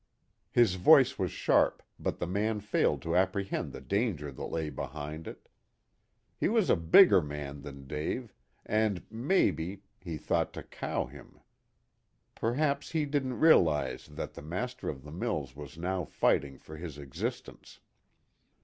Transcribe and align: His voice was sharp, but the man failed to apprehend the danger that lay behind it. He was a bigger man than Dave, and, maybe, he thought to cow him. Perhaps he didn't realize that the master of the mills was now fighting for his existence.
His 0.49 0.77
voice 0.77 1.19
was 1.19 1.29
sharp, 1.31 1.83
but 1.99 2.17
the 2.17 2.25
man 2.25 2.59
failed 2.59 3.03
to 3.03 3.15
apprehend 3.15 3.71
the 3.71 3.79
danger 3.81 4.31
that 4.31 4.45
lay 4.45 4.71
behind 4.71 5.27
it. 5.27 5.47
He 6.35 6.49
was 6.49 6.71
a 6.71 6.75
bigger 6.75 7.21
man 7.21 7.61
than 7.61 7.85
Dave, 7.85 8.33
and, 8.65 9.03
maybe, 9.11 9.83
he 9.99 10.17
thought 10.17 10.53
to 10.53 10.63
cow 10.63 11.05
him. 11.05 11.39
Perhaps 12.33 12.89
he 12.93 13.05
didn't 13.05 13.39
realize 13.39 14.07
that 14.07 14.33
the 14.33 14.41
master 14.41 14.89
of 14.89 15.03
the 15.03 15.11
mills 15.11 15.55
was 15.55 15.77
now 15.77 16.03
fighting 16.05 16.57
for 16.57 16.77
his 16.77 16.97
existence. 16.97 17.79